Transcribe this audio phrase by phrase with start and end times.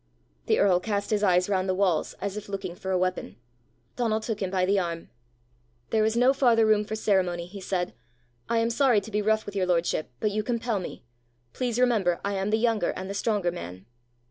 [0.47, 3.35] The earl cast his eyes round the walls as if looking for a weapon.
[3.97, 5.11] Donal took him by the arm.
[5.91, 7.93] "There is no farther room for ceremony," he said.
[8.49, 11.03] "I am sorry to be rough with your lordship, but you compel me.
[11.53, 13.85] Please remember I am the younger and the stronger man."